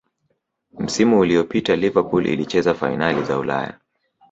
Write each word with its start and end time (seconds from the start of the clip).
msimu 0.79 1.19
uliyopita 1.19 1.75
liverpool 1.75 2.27
ilicheza 2.27 2.73
fainali 2.73 3.23
za 3.23 3.37
ulaya 3.39 3.77